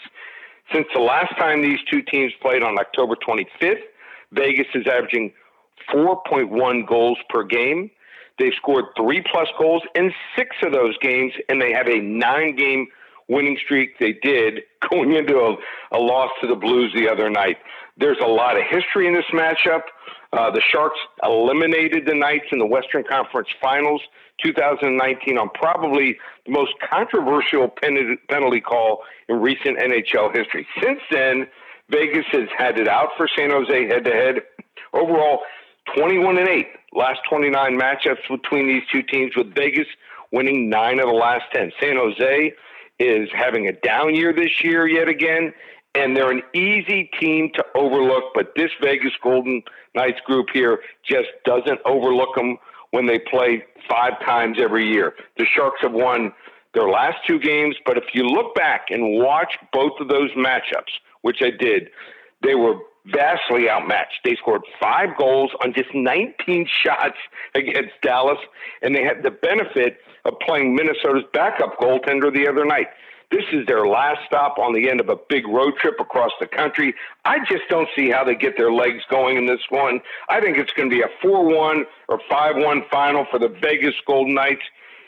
Since 0.73 0.87
the 0.93 1.01
last 1.01 1.35
time 1.37 1.61
these 1.61 1.79
two 1.89 2.01
teams 2.01 2.31
played 2.41 2.61
on 2.61 2.77
October 2.79 3.15
25th, 3.15 3.81
Vegas 4.31 4.67
is 4.75 4.85
averaging 4.87 5.33
4.1 5.91 6.87
goals 6.87 7.17
per 7.29 7.43
game. 7.43 7.89
They've 8.37 8.53
scored 8.55 8.85
three 8.95 9.23
plus 9.31 9.47
goals 9.57 9.83
in 9.95 10.13
six 10.35 10.55
of 10.63 10.71
those 10.71 10.97
games, 10.99 11.33
and 11.49 11.61
they 11.61 11.73
have 11.73 11.87
a 11.87 11.99
nine 11.99 12.55
game 12.55 12.87
winning 13.29 13.57
streak 13.63 13.97
they 13.99 14.13
did 14.13 14.61
going 14.89 15.13
into 15.13 15.37
a, 15.37 15.55
a 15.95 15.99
loss 15.99 16.29
to 16.41 16.47
the 16.47 16.55
Blues 16.55 16.93
the 16.95 17.07
other 17.07 17.29
night. 17.29 17.57
There's 17.97 18.19
a 18.23 18.27
lot 18.27 18.57
of 18.57 18.63
history 18.69 19.07
in 19.07 19.13
this 19.13 19.25
matchup. 19.33 19.81
Uh, 20.31 20.51
the 20.51 20.61
Sharks 20.71 20.99
eliminated 21.23 22.05
the 22.05 22.13
Knights 22.13 22.45
in 22.51 22.59
the 22.59 22.65
Western 22.65 23.03
Conference 23.03 23.49
Finals 23.61 24.01
2019 24.43 25.37
on 25.37 25.49
probably 25.53 26.17
the 26.45 26.51
most 26.51 26.73
controversial 26.87 27.67
pen- 27.67 28.17
penalty 28.29 28.61
call 28.61 29.01
in 29.27 29.41
recent 29.41 29.77
NHL 29.79 30.35
history. 30.35 30.67
Since 30.81 30.99
then, 31.11 31.47
Vegas 31.89 32.25
has 32.31 32.47
had 32.57 32.79
it 32.79 32.87
out 32.87 33.09
for 33.17 33.27
San 33.35 33.49
Jose 33.49 33.87
head 33.87 34.05
to 34.05 34.11
head. 34.11 34.35
Overall, 34.93 35.39
21 35.95 36.37
and 36.37 36.47
8 36.47 36.67
last 36.93 37.19
29 37.29 37.79
matchups 37.79 38.27
between 38.29 38.67
these 38.67 38.83
two 38.91 39.03
teams, 39.03 39.35
with 39.35 39.53
Vegas 39.55 39.87
winning 40.31 40.69
nine 40.69 40.99
of 40.99 41.07
the 41.07 41.13
last 41.13 41.45
10. 41.53 41.71
San 41.79 41.95
Jose 41.95 42.53
is 42.99 43.29
having 43.33 43.67
a 43.67 43.71
down 43.71 44.15
year 44.15 44.33
this 44.33 44.63
year 44.63 44.87
yet 44.87 45.07
again, 45.07 45.53
and 45.95 46.15
they're 46.15 46.31
an 46.31 46.43
easy 46.53 47.09
team 47.19 47.49
to 47.55 47.65
overlook. 47.75 48.25
But 48.33 48.53
this 48.55 48.71
Vegas 48.81 49.13
Golden 49.23 49.63
Knights 49.95 50.19
group 50.25 50.47
here 50.53 50.79
just 51.03 51.29
doesn't 51.45 51.79
overlook 51.85 52.35
them 52.35 52.57
when 52.91 53.05
they 53.05 53.19
play 53.19 53.63
five 53.89 54.19
times 54.25 54.57
every 54.59 54.91
year. 54.91 55.13
The 55.37 55.45
Sharks 55.45 55.81
have 55.81 55.93
won 55.93 56.33
their 56.73 56.89
last 56.89 57.17
two 57.25 57.39
games, 57.39 57.75
but 57.85 57.97
if 57.97 58.05
you 58.13 58.23
look 58.23 58.53
back 58.55 58.87
and 58.89 59.19
watch 59.19 59.57
both 59.73 59.93
of 59.99 60.07
those 60.07 60.31
matchups, 60.31 60.93
which 61.21 61.41
I 61.41 61.49
did, 61.49 61.89
they 62.43 62.55
were 62.55 62.75
vastly 63.05 63.69
outmatched. 63.69 64.19
They 64.23 64.35
scored 64.35 64.61
five 64.79 65.09
goals 65.17 65.51
on 65.63 65.73
just 65.73 65.89
19 65.93 66.67
shots 66.83 67.17
against 67.55 67.91
Dallas, 68.01 68.39
and 68.81 68.95
they 68.95 69.03
had 69.03 69.23
the 69.23 69.31
benefit 69.31 69.97
of 70.25 70.33
playing 70.39 70.75
Minnesota's 70.75 71.23
backup 71.33 71.79
goaltender 71.79 72.33
the 72.33 72.47
other 72.47 72.65
night. 72.65 72.87
This 73.31 73.43
is 73.53 73.65
their 73.67 73.85
last 73.85 74.21
stop 74.25 74.57
on 74.57 74.73
the 74.73 74.89
end 74.89 74.99
of 74.99 75.09
a 75.09 75.15
big 75.29 75.47
road 75.47 75.75
trip 75.79 75.99
across 75.99 76.31
the 76.39 76.47
country. 76.47 76.95
I 77.25 77.37
just 77.47 77.61
don't 77.69 77.87
see 77.95 78.09
how 78.09 78.23
they 78.23 78.33
get 78.33 78.57
their 78.57 78.71
legs 78.71 79.03
going 79.09 79.37
in 79.37 79.45
this 79.45 79.61
one. 79.69 80.01
I 80.29 80.41
think 80.41 80.57
it's 80.57 80.73
going 80.73 80.89
to 80.89 80.95
be 80.95 81.03
a 81.03 81.09
4 81.21 81.45
1 81.45 81.85
or 82.07 82.19
5 82.27 82.55
1 82.57 82.83
final 82.91 83.27
for 83.29 83.37
the 83.37 83.49
Vegas 83.61 83.93
Golden 84.07 84.33
Knights. 84.33 84.63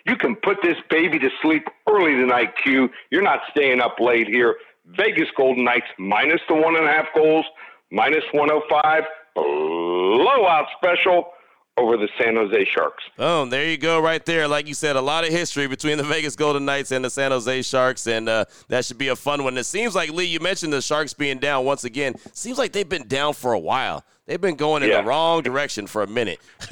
You 0.05 0.15
can 0.15 0.35
put 0.35 0.57
this 0.61 0.77
baby 0.89 1.17
to 1.17 1.29
sleep 1.41 1.67
early 1.89 2.13
tonight, 2.13 2.53
Q. 2.63 2.89
You're 3.09 3.23
not 3.23 3.39
staying 3.49 3.81
up 3.81 3.99
late 3.99 4.27
here. 4.27 4.57
Vegas 4.85 5.29
Golden 5.35 5.63
Knights 5.63 5.87
minus 5.97 6.41
the 6.47 6.55
one 6.55 6.75
and 6.75 6.85
a 6.85 6.91
half 6.91 7.07
goals, 7.15 7.45
minus 7.91 8.23
105, 8.33 9.03
blowout 9.35 10.67
special 10.77 11.31
over 11.77 11.97
the 11.97 12.09
San 12.19 12.35
Jose 12.35 12.65
Sharks. 12.73 13.03
Oh, 13.17 13.45
there 13.45 13.69
you 13.69 13.77
go, 13.77 13.99
right 13.99 14.23
there. 14.25 14.47
Like 14.47 14.67
you 14.67 14.73
said, 14.73 14.95
a 14.95 15.01
lot 15.01 15.23
of 15.23 15.31
history 15.31 15.67
between 15.67 15.97
the 15.97 16.03
Vegas 16.15 16.35
Golden 16.35 16.65
Knights 16.65 16.91
and 16.91 17.03
the 17.03 17.09
San 17.09 17.31
Jose 17.31 17.61
Sharks, 17.61 18.07
and 18.07 18.27
uh, 18.27 18.45
that 18.67 18.85
should 18.85 18.97
be 18.97 19.07
a 19.07 19.15
fun 19.15 19.43
one. 19.43 19.57
It 19.57 19.65
seems 19.65 19.95
like 19.95 20.11
Lee, 20.11 20.25
you 20.25 20.39
mentioned 20.39 20.73
the 20.73 20.81
Sharks 20.81 21.13
being 21.13 21.39
down 21.39 21.65
once 21.65 21.83
again. 21.83 22.15
Seems 22.33 22.57
like 22.57 22.71
they've 22.71 22.87
been 22.87 23.07
down 23.07 23.33
for 23.33 23.53
a 23.53 23.59
while. 23.59 24.03
They've 24.27 24.39
been 24.39 24.55
going 24.55 24.83
in 24.83 24.89
yeah. 24.89 25.01
the 25.01 25.07
wrong 25.07 25.41
direction 25.41 25.87
for 25.87 26.03
a 26.03 26.07
minute. 26.07 26.39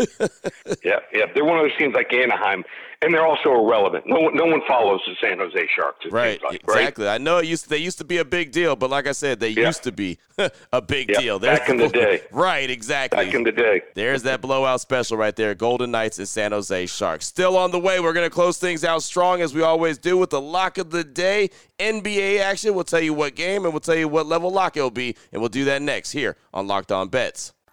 yeah, 0.83 0.99
yeah. 1.13 1.25
They're 1.33 1.45
one 1.45 1.57
of 1.57 1.63
those 1.63 1.77
teams 1.77 1.93
like 1.93 2.13
Anaheim 2.13 2.63
and 3.01 3.13
they're 3.13 3.25
also 3.25 3.53
irrelevant. 3.53 4.05
No 4.05 4.19
one, 4.19 4.35
no 4.35 4.45
one 4.45 4.61
follows 4.67 4.99
the 5.07 5.15
San 5.21 5.37
Jose 5.37 5.69
Sharks. 5.73 6.05
Right, 6.11 6.41
like, 6.43 6.61
exactly. 6.63 7.05
Right? 7.05 7.15
I 7.15 7.17
know 7.17 7.37
it 7.37 7.45
used 7.45 7.69
they 7.69 7.77
used 7.77 7.97
to 7.99 8.03
be 8.03 8.17
a 8.17 8.25
big 8.25 8.51
deal, 8.51 8.75
but 8.75 8.89
like 8.89 9.07
I 9.07 9.13
said, 9.13 9.39
they 9.39 9.49
yeah. 9.49 9.67
used 9.67 9.83
to 9.83 9.91
be 9.91 10.17
a 10.73 10.81
big 10.81 11.09
yeah. 11.09 11.19
deal. 11.19 11.39
They're, 11.39 11.57
back 11.57 11.69
in 11.69 11.77
the 11.77 11.87
day, 11.87 12.21
right? 12.31 12.69
Exactly. 12.69 13.25
Back 13.25 13.33
in 13.33 13.43
the 13.43 13.53
day. 13.53 13.81
There's 13.95 14.23
that 14.23 14.41
blowout 14.41 14.81
special 14.81 15.15
right 15.15 15.35
there. 15.35 15.55
Golden 15.55 15.91
Knights 15.91 16.19
and 16.19 16.27
San 16.27 16.51
Jose 16.51 16.85
Sharks 16.87 17.25
still 17.25 17.55
on 17.55 17.71
the 17.71 17.79
way. 17.79 18.01
We're 18.01 18.13
gonna 18.13 18.29
close 18.29 18.57
things 18.57 18.83
out 18.83 19.01
strong 19.01 19.41
as 19.41 19.53
we 19.53 19.61
always 19.61 19.97
do 19.97 20.17
with 20.17 20.31
the 20.31 20.41
lock 20.41 20.77
of 20.77 20.89
the 20.89 21.03
day. 21.03 21.51
NBA 21.79 22.41
action. 22.41 22.75
We'll 22.75 22.83
tell 22.83 22.99
you 22.99 23.13
what 23.13 23.35
game 23.35 23.63
and 23.63 23.73
we'll 23.73 23.79
tell 23.79 23.95
you 23.95 24.09
what 24.09 24.25
level 24.25 24.51
lock 24.51 24.75
it'll 24.75 24.91
be, 24.91 25.15
and 25.31 25.41
we'll 25.41 25.49
do 25.49 25.65
that 25.65 25.81
next 25.81 26.11
here 26.11 26.35
on 26.53 26.67
Locked 26.67 26.91
On 26.91 27.07
Bets. 27.07 27.48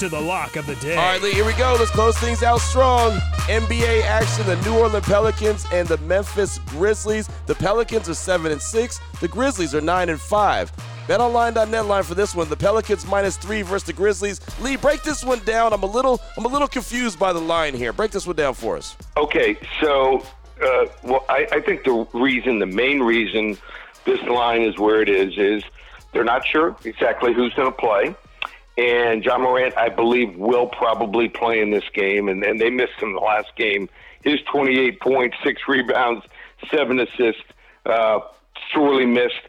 to 0.00 0.08
the 0.08 0.20
lock 0.20 0.56
of 0.56 0.64
the 0.66 0.76
day. 0.76 0.96
All 0.96 1.04
right, 1.04 1.20
Lee, 1.20 1.32
here 1.32 1.44
we 1.44 1.52
go. 1.52 1.76
Let's 1.78 1.90
close 1.90 2.16
things 2.16 2.42
out 2.42 2.62
strong. 2.62 3.12
NBA 3.48 4.02
action: 4.04 4.46
the 4.46 4.56
New 4.62 4.78
Orleans 4.78 5.04
Pelicans 5.04 5.66
and 5.74 5.86
the 5.86 5.98
Memphis 5.98 6.58
Grizzlies. 6.68 7.28
The 7.44 7.54
Pelicans 7.54 8.08
are 8.08 8.14
seven 8.14 8.50
and 8.50 8.62
six. 8.62 8.98
The 9.20 9.28
Grizzlies 9.28 9.74
are 9.74 9.82
nine 9.82 10.08
and 10.08 10.18
five. 10.18 10.72
BetOnline.net 11.06 11.84
line 11.84 12.02
for 12.02 12.14
this 12.14 12.34
one: 12.34 12.48
the 12.48 12.56
Pelicans 12.56 13.06
minus 13.06 13.36
three 13.36 13.60
versus 13.60 13.84
the 13.86 13.92
Grizzlies. 13.92 14.40
Lee, 14.62 14.76
break 14.76 15.02
this 15.02 15.22
one 15.22 15.40
down. 15.40 15.74
I'm 15.74 15.82
a 15.82 15.86
little, 15.86 16.18
I'm 16.38 16.46
a 16.46 16.48
little 16.48 16.68
confused 16.68 17.18
by 17.18 17.34
the 17.34 17.40
line 17.40 17.74
here. 17.74 17.92
Break 17.92 18.10
this 18.10 18.26
one 18.26 18.36
down 18.36 18.54
for 18.54 18.78
us. 18.78 18.96
Okay, 19.18 19.58
so 19.82 20.24
uh, 20.62 20.86
well, 21.02 21.26
I, 21.28 21.46
I 21.52 21.60
think 21.60 21.84
the 21.84 22.06
reason, 22.14 22.58
the 22.58 22.64
main 22.64 23.00
reason, 23.02 23.58
this 24.06 24.22
line 24.22 24.62
is 24.62 24.78
where 24.78 25.02
it 25.02 25.10
is, 25.10 25.36
is 25.36 25.62
they're 26.14 26.24
not 26.24 26.46
sure 26.46 26.74
exactly 26.86 27.34
who's 27.34 27.52
going 27.52 27.70
to 27.70 27.76
play. 27.76 28.14
And 28.78 29.24
Ja 29.24 29.36
Morant, 29.38 29.76
I 29.76 29.88
believe, 29.88 30.36
will 30.36 30.66
probably 30.66 31.28
play 31.28 31.60
in 31.60 31.70
this 31.70 31.84
game. 31.92 32.28
And, 32.28 32.42
and 32.42 32.60
they 32.60 32.70
missed 32.70 33.00
him 33.00 33.14
the 33.14 33.20
last 33.20 33.54
game. 33.56 33.88
His 34.22 34.40
28 34.52 35.00
points, 35.00 35.36
six 35.44 35.62
rebounds, 35.68 36.24
seven 36.70 37.00
assists, 37.00 37.42
uh, 37.86 38.20
sorely 38.72 39.06
missed. 39.06 39.40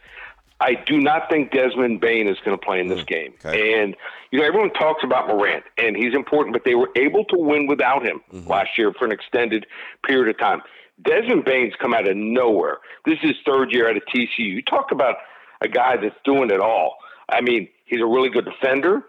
I 0.59 0.75
do 0.75 0.99
not 0.99 1.27
think 1.29 1.51
Desmond 1.51 2.01
Bane 2.01 2.27
is 2.27 2.37
going 2.45 2.57
to 2.57 2.63
play 2.63 2.79
in 2.79 2.87
this 2.87 3.01
mm, 3.01 3.07
game. 3.07 3.33
Okay. 3.43 3.81
And, 3.81 3.95
you 4.29 4.39
know, 4.39 4.45
everyone 4.45 4.71
talks 4.71 5.03
about 5.03 5.27
Morant, 5.27 5.63
and 5.77 5.95
he's 5.95 6.13
important, 6.13 6.53
but 6.53 6.63
they 6.65 6.75
were 6.75 6.89
able 6.95 7.25
to 7.25 7.37
win 7.37 7.65
without 7.65 8.05
him 8.05 8.21
mm-hmm. 8.31 8.47
last 8.47 8.77
year 8.77 8.93
for 8.93 9.05
an 9.05 9.11
extended 9.11 9.65
period 10.05 10.29
of 10.29 10.39
time. 10.39 10.61
Desmond 11.03 11.45
Bane's 11.45 11.73
come 11.79 11.95
out 11.95 12.07
of 12.07 12.15
nowhere. 12.15 12.77
This 13.05 13.15
is 13.23 13.29
his 13.29 13.37
third 13.43 13.71
year 13.71 13.89
at 13.89 13.97
a 13.97 14.01
TCU. 14.01 14.27
You 14.37 14.61
talk 14.61 14.91
about 14.91 15.15
a 15.61 15.67
guy 15.67 15.97
that's 15.97 16.15
doing 16.23 16.51
it 16.51 16.59
all. 16.59 16.97
I 17.29 17.41
mean, 17.41 17.67
He's 17.91 18.01
a 18.01 18.05
really 18.05 18.29
good 18.29 18.45
defender. 18.45 19.03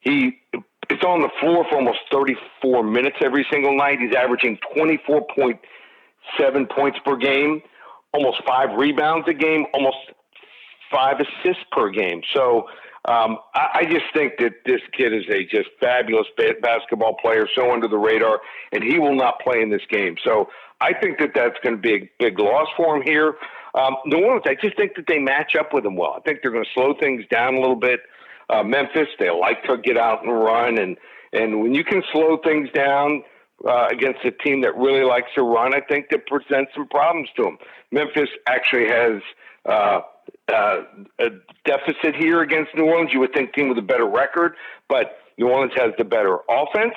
He 0.00 0.40
is 0.88 1.02
on 1.06 1.20
the 1.20 1.28
floor 1.38 1.66
for 1.68 1.76
almost 1.76 1.98
34 2.10 2.82
minutes 2.82 3.18
every 3.22 3.46
single 3.52 3.76
night. 3.76 3.98
He's 4.00 4.14
averaging 4.14 4.58
24.7 4.74 6.70
points 6.70 6.98
per 7.04 7.16
game, 7.16 7.60
almost 8.14 8.42
five 8.46 8.70
rebounds 8.78 9.28
a 9.28 9.34
game, 9.34 9.66
almost 9.74 9.98
five 10.90 11.16
assists 11.20 11.62
per 11.72 11.90
game. 11.90 12.22
So 12.34 12.68
um, 13.04 13.36
I, 13.54 13.80
I 13.80 13.84
just 13.84 14.06
think 14.14 14.38
that 14.38 14.52
this 14.64 14.80
kid 14.96 15.12
is 15.12 15.24
a 15.28 15.44
just 15.44 15.68
fabulous 15.78 16.26
ba- 16.38 16.54
basketball 16.62 17.14
player, 17.20 17.46
so 17.54 17.70
under 17.70 17.86
the 17.86 17.98
radar, 17.98 18.40
and 18.72 18.82
he 18.82 18.98
will 18.98 19.14
not 19.14 19.40
play 19.40 19.60
in 19.60 19.68
this 19.68 19.82
game. 19.90 20.16
So 20.24 20.48
I 20.80 20.94
think 20.94 21.18
that 21.18 21.32
that's 21.34 21.58
going 21.62 21.76
to 21.76 21.82
be 21.82 21.94
a 21.94 22.10
big 22.18 22.38
loss 22.38 22.68
for 22.78 22.96
him 22.96 23.02
here. 23.02 23.34
Um, 23.74 23.96
New 24.06 24.24
Orleans, 24.24 24.44
I 24.46 24.54
just 24.54 24.76
think 24.76 24.96
that 24.96 25.06
they 25.06 25.18
match 25.18 25.54
up 25.54 25.74
with 25.74 25.84
him 25.84 25.96
well. 25.96 26.14
I 26.16 26.20
think 26.20 26.38
they're 26.42 26.50
going 26.50 26.64
to 26.64 26.70
slow 26.72 26.94
things 26.98 27.24
down 27.30 27.56
a 27.56 27.60
little 27.60 27.76
bit 27.76 28.00
uh, 28.52 28.62
Memphis. 28.62 29.08
They 29.18 29.30
like 29.30 29.62
to 29.64 29.78
get 29.78 29.96
out 29.96 30.22
and 30.24 30.32
run, 30.32 30.78
and 30.78 30.96
and 31.32 31.62
when 31.62 31.74
you 31.74 31.84
can 31.84 32.02
slow 32.12 32.38
things 32.44 32.68
down 32.74 33.22
uh, 33.66 33.88
against 33.90 34.24
a 34.24 34.30
team 34.30 34.60
that 34.62 34.76
really 34.76 35.04
likes 35.04 35.28
to 35.36 35.42
run, 35.42 35.74
I 35.74 35.80
think 35.80 36.06
that 36.10 36.26
presents 36.26 36.72
some 36.74 36.88
problems 36.88 37.28
to 37.36 37.44
them. 37.44 37.58
Memphis 37.90 38.28
actually 38.48 38.88
has 38.88 39.22
uh, 39.68 40.00
uh, 40.52 40.82
a 41.18 41.28
deficit 41.64 42.16
here 42.18 42.42
against 42.42 42.74
New 42.74 42.84
Orleans. 42.84 43.10
You 43.12 43.20
would 43.20 43.32
think 43.32 43.54
team 43.54 43.68
with 43.68 43.78
a 43.78 43.82
better 43.82 44.06
record, 44.06 44.54
but 44.88 45.18
New 45.38 45.48
Orleans 45.48 45.72
has 45.76 45.92
the 45.98 46.04
better 46.04 46.38
offense. 46.48 46.94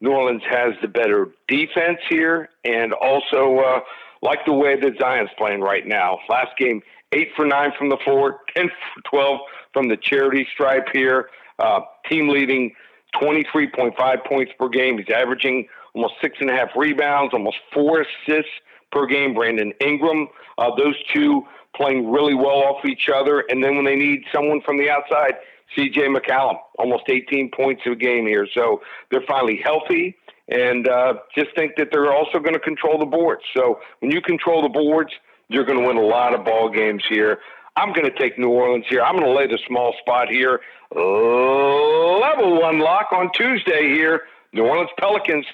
New 0.00 0.12
Orleans 0.12 0.42
has 0.48 0.74
the 0.82 0.88
better 0.88 1.28
defense 1.48 1.98
here, 2.08 2.50
and 2.64 2.92
also 2.92 3.58
uh, 3.58 3.80
like 4.22 4.40
the 4.46 4.52
way 4.52 4.78
that 4.78 4.92
Zion's 5.00 5.30
playing 5.38 5.60
right 5.60 5.86
now. 5.86 6.18
Last 6.28 6.56
game, 6.58 6.82
eight 7.14 7.28
for 7.36 7.46
nine 7.46 7.72
from 7.78 7.88
the 7.88 7.98
floor, 8.04 8.40
ten 8.54 8.68
for 8.68 9.02
twelve 9.08 9.40
from 9.72 9.88
the 9.88 9.96
charity 9.96 10.46
stripe 10.52 10.88
here. 10.92 11.28
Uh, 11.58 11.80
team 12.08 12.28
leading 12.28 12.72
23.5 13.20 14.24
points 14.26 14.52
per 14.58 14.68
game. 14.68 14.98
He's 14.98 15.14
averaging 15.14 15.68
almost 15.94 16.14
six 16.20 16.36
and 16.40 16.50
a 16.50 16.52
half 16.52 16.70
rebounds, 16.76 17.32
almost 17.32 17.56
four 17.72 18.02
assists 18.02 18.50
per 18.90 19.06
game. 19.06 19.34
Brandon 19.34 19.72
Ingram, 19.80 20.28
uh, 20.58 20.70
those 20.76 20.96
two 21.12 21.42
playing 21.76 22.10
really 22.10 22.34
well 22.34 22.62
off 22.62 22.84
each 22.84 23.08
other. 23.12 23.44
And 23.48 23.62
then 23.62 23.76
when 23.76 23.84
they 23.84 23.96
need 23.96 24.24
someone 24.32 24.60
from 24.62 24.78
the 24.78 24.90
outside, 24.90 25.34
CJ 25.76 26.16
McCollum, 26.16 26.56
almost 26.78 27.04
18 27.08 27.50
points 27.50 27.82
a 27.86 27.94
game 27.94 28.26
here. 28.26 28.46
So 28.54 28.80
they're 29.10 29.24
finally 29.26 29.60
healthy 29.62 30.16
and 30.48 30.88
uh, 30.88 31.14
just 31.36 31.48
think 31.56 31.72
that 31.76 31.88
they're 31.90 32.12
also 32.12 32.38
going 32.38 32.52
to 32.52 32.60
control 32.60 32.98
the 32.98 33.06
boards. 33.06 33.42
So 33.56 33.80
when 34.00 34.10
you 34.10 34.20
control 34.20 34.62
the 34.62 34.68
boards, 34.68 35.10
you're 35.54 35.64
going 35.64 35.78
to 35.80 35.86
win 35.86 35.96
a 35.96 36.04
lot 36.04 36.34
of 36.34 36.44
ball 36.44 36.68
games 36.68 37.04
here. 37.08 37.38
I'm 37.76 37.92
going 37.92 38.04
to 38.04 38.16
take 38.16 38.38
New 38.38 38.50
Orleans 38.50 38.84
here. 38.88 39.02
I'm 39.02 39.16
going 39.16 39.26
to 39.26 39.32
lay 39.32 39.46
the 39.46 39.58
small 39.66 39.94
spot 40.00 40.28
here. 40.28 40.60
Level 40.90 42.60
one 42.60 42.78
lock 42.80 43.12
on 43.12 43.30
Tuesday 43.32 43.88
here. 43.88 44.22
New 44.52 44.64
Orleans 44.64 44.90
Pelicans 44.98 45.46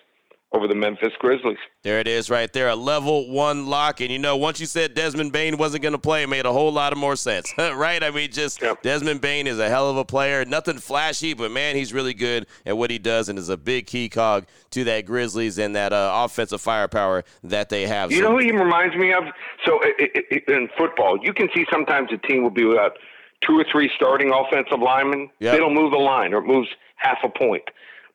over 0.52 0.66
the 0.66 0.74
Memphis 0.74 1.12
Grizzlies. 1.20 1.58
There 1.84 2.00
it 2.00 2.08
is 2.08 2.28
right 2.28 2.52
there, 2.52 2.68
a 2.68 2.74
level 2.76 3.30
one 3.30 3.66
lock. 3.66 4.00
And 4.00 4.10
you 4.10 4.18
know, 4.18 4.36
once 4.36 4.58
you 4.58 4.66
said 4.66 4.94
Desmond 4.94 5.32
Bane 5.32 5.56
wasn't 5.56 5.82
going 5.82 5.92
to 5.92 5.98
play, 5.98 6.24
it 6.24 6.28
made 6.28 6.44
a 6.44 6.52
whole 6.52 6.72
lot 6.72 6.92
of 6.92 6.98
more 6.98 7.14
sense, 7.14 7.52
right? 7.58 8.02
I 8.02 8.10
mean, 8.10 8.30
just. 8.32 8.60
Desmond 8.82 9.20
Bane 9.20 9.46
is 9.46 9.58
a 9.58 9.68
hell 9.68 9.88
of 9.88 9.96
a 9.96 10.04
player. 10.04 10.44
Nothing 10.44 10.78
flashy, 10.78 11.34
but 11.34 11.50
man, 11.50 11.76
he's 11.76 11.92
really 11.92 12.14
good 12.14 12.46
at 12.66 12.76
what 12.76 12.90
he 12.90 12.98
does 12.98 13.28
and 13.28 13.38
is 13.38 13.48
a 13.48 13.56
big 13.56 13.86
key 13.86 14.08
cog 14.08 14.46
to 14.70 14.84
that 14.84 15.06
Grizzlies 15.06 15.58
and 15.58 15.76
that 15.76 15.92
uh, 15.92 16.12
offensive 16.24 16.60
firepower 16.60 17.24
that 17.44 17.68
they 17.68 17.86
have. 17.86 18.10
You 18.10 18.18
so, 18.18 18.24
know 18.24 18.30
who 18.32 18.38
he 18.38 18.52
reminds 18.52 18.96
me 18.96 19.12
of? 19.12 19.24
So 19.64 19.80
in 20.48 20.68
football, 20.76 21.18
you 21.22 21.32
can 21.32 21.48
see 21.54 21.64
sometimes 21.70 22.10
a 22.12 22.18
team 22.18 22.42
will 22.42 22.50
be 22.50 22.64
without 22.64 22.96
two 23.46 23.58
or 23.58 23.64
three 23.70 23.90
starting 23.96 24.32
offensive 24.32 24.80
linemen, 24.80 25.30
Yep. 25.38 25.52
they 25.52 25.58
don't 25.58 25.74
move 25.74 25.92
the 25.92 25.98
line 25.98 26.34
or 26.34 26.38
it 26.38 26.46
moves 26.46 26.68
half 26.96 27.18
a 27.24 27.28
point. 27.28 27.62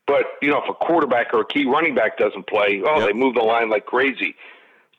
But 0.07 0.25
you 0.41 0.49
know, 0.49 0.61
if 0.63 0.69
a 0.69 0.73
quarterback 0.73 1.33
or 1.33 1.41
a 1.41 1.45
key 1.45 1.65
running 1.65 1.95
back 1.95 2.17
doesn't 2.17 2.47
play, 2.47 2.81
oh, 2.85 2.99
Yep. 2.99 3.07
they 3.07 3.13
move 3.13 3.35
the 3.35 3.41
line 3.41 3.69
like 3.69 3.85
crazy. 3.85 4.35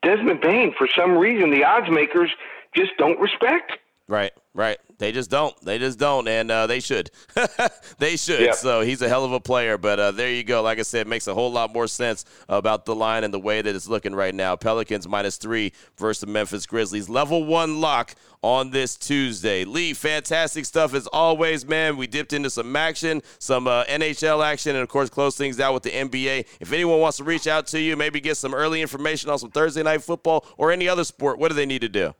Desmond 0.02 0.40
Bane, 0.40 0.74
for 0.76 0.88
some 0.96 1.16
reason, 1.16 1.50
the 1.50 1.64
odds 1.64 1.88
makers 1.90 2.30
just 2.74 2.90
don't 2.98 3.18
respect. 3.20 3.72
Right, 4.08 4.30
right. 4.54 4.78
They 4.98 5.10
just 5.10 5.30
don't. 5.30 5.58
They 5.62 5.78
just 5.78 5.98
don't, 5.98 6.28
and 6.28 6.48
uh, 6.48 6.68
they 6.68 6.78
should. 6.78 7.10
they 7.98 8.16
should. 8.16 8.40
Yeah. 8.40 8.52
So 8.52 8.82
he's 8.82 9.02
a 9.02 9.08
hell 9.08 9.24
of 9.24 9.32
a 9.32 9.40
player. 9.40 9.76
But 9.78 9.98
uh, 9.98 10.10
there 10.12 10.30
you 10.30 10.44
go. 10.44 10.62
Like 10.62 10.78
I 10.78 10.82
said, 10.82 11.02
it 11.02 11.06
makes 11.08 11.26
a 11.26 11.34
whole 11.34 11.50
lot 11.50 11.72
more 11.72 11.88
sense 11.88 12.24
about 12.48 12.84
the 12.84 12.94
line 12.94 13.24
and 13.24 13.34
the 13.34 13.38
way 13.40 13.60
that 13.60 13.74
it's 13.74 13.88
looking 13.88 14.14
right 14.14 14.34
now. 14.34 14.54
Pelicans 14.54 15.08
minus 15.08 15.38
three 15.38 15.72
versus 15.98 16.20
the 16.20 16.28
Memphis 16.28 16.66
Grizzlies. 16.66 17.08
Level 17.08 17.44
one 17.44 17.80
lock 17.80 18.14
on 18.42 18.70
this 18.70 18.96
Tuesday. 18.96 19.64
Lee, 19.64 19.92
fantastic 19.92 20.64
stuff 20.64 20.94
as 20.94 21.08
always, 21.08 21.66
man. 21.66 21.96
We 21.96 22.06
dipped 22.06 22.32
into 22.32 22.48
some 22.48 22.74
action, 22.76 23.22
some 23.40 23.66
uh, 23.66 23.84
NHL 23.86 24.44
action, 24.46 24.76
and 24.76 24.82
of 24.84 24.88
course, 24.88 25.10
close 25.10 25.36
things 25.36 25.58
out 25.58 25.74
with 25.74 25.82
the 25.82 25.90
NBA. 25.90 26.46
If 26.60 26.72
anyone 26.72 27.00
wants 27.00 27.16
to 27.16 27.24
reach 27.24 27.48
out 27.48 27.66
to 27.68 27.80
you, 27.80 27.96
maybe 27.96 28.20
get 28.20 28.36
some 28.36 28.54
early 28.54 28.80
information 28.82 29.30
on 29.30 29.40
some 29.40 29.50
Thursday 29.50 29.82
night 29.82 30.04
football 30.04 30.46
or 30.56 30.70
any 30.70 30.88
other 30.88 31.02
sport, 31.02 31.40
what 31.40 31.48
do 31.48 31.54
they 31.54 31.66
need 31.66 31.80
to 31.80 31.88
do? 31.88 32.14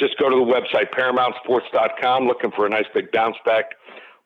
Just 0.00 0.18
go 0.18 0.28
to 0.28 0.36
the 0.36 0.42
website 0.42 0.90
paramountsports.com 0.90 2.26
looking 2.26 2.50
for 2.50 2.66
a 2.66 2.68
nice 2.68 2.86
big 2.92 3.12
bounce 3.12 3.36
back 3.44 3.76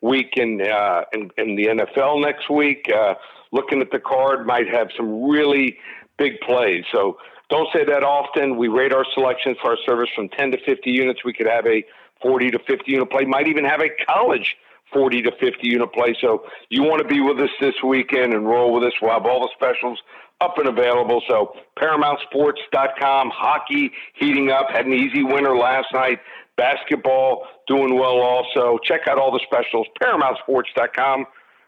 week 0.01 0.35
in 0.37 0.63
uh, 0.63 1.03
in, 1.13 1.31
in 1.37 1.57
the 1.57 1.67
NFL 1.67 2.23
next 2.23 2.49
week. 2.49 2.87
Uh, 2.95 3.15
looking 3.53 3.81
at 3.81 3.91
the 3.91 3.99
card, 3.99 4.47
might 4.47 4.69
have 4.69 4.89
some 4.97 5.25
really 5.25 5.77
big 6.19 6.41
plays. 6.41 6.85
So 6.93 7.19
don't 7.51 7.69
say 7.73 7.85
that 7.85 8.03
often. 8.03 8.57
We 8.57 8.69
rate 8.69 8.93
our 8.93 9.05
selections 9.15 9.57
for 9.61 9.73
our 9.73 9.79
service 9.85 10.09
from 10.15 10.29
10 10.31 10.53
to 10.53 10.59
50 10.65 10.91
units. 10.91 11.25
We 11.25 11.33
could 11.33 11.47
have 11.47 11.67
a 11.67 11.85
40 12.23 12.53
to 12.53 12.59
50 12.59 12.91
unit 12.91 13.11
play. 13.11 13.25
Might 13.25 13.49
even 13.49 13.65
have 13.65 13.81
a 13.81 13.91
college 14.07 14.57
40 14.93 15.23
to 15.23 15.33
50 15.33 15.59
unit 15.63 15.93
play. 15.93 16.17
So 16.21 16.45
you 16.71 16.83
want 16.83 17.03
to 17.03 17.09
be 17.09 17.21
with 17.21 17.39
us 17.41 17.51
this 17.61 17.75
weekend 17.85 18.33
and 18.33 18.47
roll 18.47 18.73
with 18.73 18.85
us. 18.85 18.93
We'll 19.03 19.13
have 19.13 19.27
all 19.27 19.41
the 19.41 19.51
specials 19.55 20.01
up 20.45 20.59
and 20.59 20.69
available. 20.69 21.23
So 21.29 21.55
ParamountSports.com, 21.79 23.31
hockey 23.31 23.93
heating 24.15 24.51
up, 24.51 24.67
had 24.71 24.87
an 24.87 24.93
easy 24.93 25.23
winner 25.23 25.57
last 25.57 25.89
night. 25.93 26.21
Basketball 26.57 27.47
doing 27.67 27.95
well 27.95 28.21
also. 28.21 28.79
Check 28.85 29.09
out 29.09 29.19
all 29.19 29.33
the 29.33 29.41
specials, 29.45 29.87
ParamountSports.com, 30.01 31.27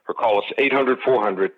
or 0.09 0.15
call 0.15 0.39
us 0.39 0.45
800 0.59 0.99
400 1.01 1.53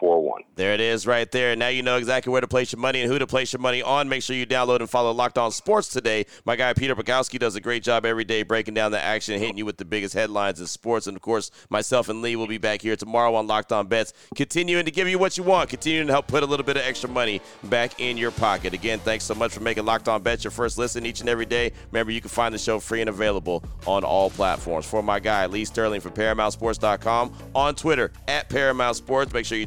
9741. 0.00 0.42
There 0.56 0.72
it 0.72 0.80
is 0.80 1.06
right 1.06 1.30
there. 1.30 1.56
Now 1.56 1.68
you 1.68 1.82
know 1.82 1.96
exactly 1.96 2.30
where 2.30 2.40
to 2.40 2.48
place 2.48 2.72
your 2.72 2.80
money 2.80 3.00
and 3.00 3.10
who 3.10 3.18
to 3.18 3.26
place 3.26 3.52
your 3.52 3.60
money 3.60 3.82
on. 3.82 4.08
Make 4.08 4.22
sure 4.22 4.36
you 4.36 4.46
download 4.46 4.80
and 4.80 4.88
follow 4.88 5.12
Locked 5.12 5.38
On 5.38 5.50
Sports 5.50 5.88
today. 5.88 6.26
My 6.44 6.56
guy 6.56 6.72
Peter 6.74 6.94
Bukowski 6.94 7.38
does 7.38 7.56
a 7.56 7.60
great 7.60 7.82
job 7.82 8.04
every 8.06 8.24
day 8.24 8.42
breaking 8.42 8.74
down 8.74 8.92
the 8.92 9.00
action, 9.00 9.38
hitting 9.38 9.58
you 9.58 9.64
with 9.64 9.76
the 9.76 9.84
biggest 9.84 10.14
headlines 10.14 10.60
in 10.60 10.66
sports. 10.66 11.06
And 11.06 11.16
of 11.16 11.22
course, 11.22 11.50
myself 11.70 12.08
and 12.08 12.22
Lee 12.22 12.36
will 12.36 12.46
be 12.46 12.58
back 12.58 12.82
here 12.82 12.96
tomorrow 12.96 13.34
on 13.34 13.46
Locked 13.46 13.72
On 13.72 13.86
Bets, 13.86 14.12
continuing 14.34 14.84
to 14.84 14.90
give 14.90 15.08
you 15.08 15.18
what 15.18 15.36
you 15.36 15.42
want, 15.42 15.70
continuing 15.70 16.06
to 16.06 16.12
help 16.12 16.26
put 16.26 16.42
a 16.42 16.46
little 16.46 16.66
bit 16.66 16.76
of 16.76 16.84
extra 16.84 17.08
money 17.08 17.40
back 17.64 18.00
in 18.00 18.16
your 18.16 18.30
pocket. 18.30 18.74
Again, 18.74 18.98
thanks 19.00 19.24
so 19.24 19.34
much 19.34 19.52
for 19.52 19.60
making 19.60 19.84
Locked 19.84 20.08
On 20.08 20.22
Bets 20.22 20.44
your 20.44 20.50
first 20.50 20.78
listen 20.78 21.06
each 21.06 21.20
and 21.20 21.28
every 21.28 21.46
day. 21.46 21.72
Remember, 21.90 22.12
you 22.12 22.20
can 22.20 22.30
find 22.30 22.54
the 22.54 22.58
show 22.58 22.78
free 22.78 23.00
and 23.00 23.10
available 23.10 23.64
on 23.86 24.04
all 24.04 24.30
platforms. 24.30 24.86
For 24.86 25.02
my 25.02 25.18
guy 25.20 25.46
Lee 25.46 25.64
Sterling 25.64 26.00
from 26.00 26.12
ParamountSports.com 26.12 27.34
on 27.54 27.74
Twitter 27.74 28.12
at 28.28 28.48
Paramount 28.48 28.96
Sports. 28.96 29.32
Make 29.32 29.46
sure 29.46 29.58
you 29.58 29.66